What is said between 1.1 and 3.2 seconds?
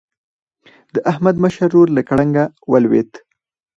احمد مشر ورور له ګړنګ ولوېد.